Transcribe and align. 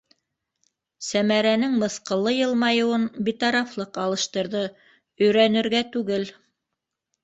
-Сәмәрәнең 1.07 1.75
мыҫҡыллы 1.83 2.33
йылмайыуын 2.39 3.07
битарафлыҡ 3.29 4.03
алыштырҙы,- 4.09 4.67
өйрәнергә 5.25 5.89
түгел. 5.97 6.31